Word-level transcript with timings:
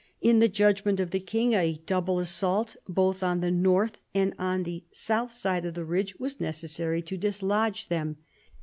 In 0.19 0.39
the 0.39 0.49
judgment 0.49 0.99
of 0.99 1.11
the 1.11 1.19
king, 1.19 1.53
a 1.53 1.79
double 1.85 2.17
assault 2.17 2.75
both 2.89 3.21
on 3.21 3.39
the 3.39 3.51
north 3.51 3.99
and 4.15 4.33
on 4.39 4.63
the 4.63 4.83
south 4.91 5.31
side 5.31 5.63
of 5.63 5.75
the 5.75 5.85
ridge 5.85 6.15
was 6.15 6.39
necessary 6.41 7.03
to 7.03 7.17
dislodge 7.17 7.87
them. 7.87 8.17